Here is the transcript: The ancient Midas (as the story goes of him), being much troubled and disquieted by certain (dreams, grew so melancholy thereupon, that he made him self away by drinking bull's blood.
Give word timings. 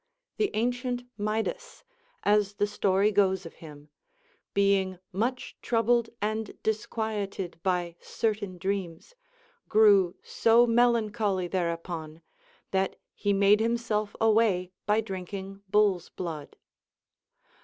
The 0.37 0.49
ancient 0.55 1.03
Midas 1.15 1.83
(as 2.23 2.55
the 2.55 2.65
story 2.65 3.11
goes 3.11 3.45
of 3.45 3.53
him), 3.61 3.89
being 4.55 4.97
much 5.11 5.55
troubled 5.61 6.09
and 6.19 6.57
disquieted 6.63 7.59
by 7.61 7.95
certain 8.01 8.57
(dreams, 8.57 9.13
grew 9.69 10.15
so 10.23 10.65
melancholy 10.65 11.47
thereupon, 11.47 12.23
that 12.71 12.95
he 13.13 13.31
made 13.31 13.59
him 13.59 13.77
self 13.77 14.15
away 14.19 14.71
by 14.87 15.01
drinking 15.01 15.61
bull's 15.69 16.09
blood. 16.09 16.55